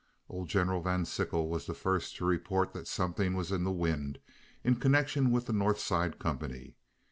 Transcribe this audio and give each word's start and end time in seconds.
Old 0.27 0.49
General 0.49 0.81
Van 0.81 1.05
Sickle 1.05 1.47
was 1.47 1.67
the 1.67 1.75
first 1.75 2.15
to 2.15 2.25
report 2.25 2.73
that 2.73 2.87
something 2.87 3.35
was 3.35 3.51
in 3.51 3.63
the 3.63 3.71
wind 3.71 4.17
in 4.63 4.77
connection 4.77 5.29
with 5.29 5.45
the 5.45 5.53
North 5.53 5.77
Side 5.79 6.17
company. 6.17 6.73